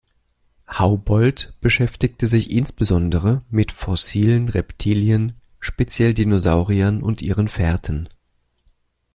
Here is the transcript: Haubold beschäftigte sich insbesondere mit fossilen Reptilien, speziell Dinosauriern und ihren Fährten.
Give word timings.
Haubold 0.67 1.53
beschäftigte 1.61 2.25
sich 2.25 2.49
insbesondere 2.49 3.43
mit 3.51 3.71
fossilen 3.71 4.49
Reptilien, 4.49 5.35
speziell 5.59 6.15
Dinosauriern 6.15 7.03
und 7.03 7.21
ihren 7.21 7.47
Fährten. 7.47 8.09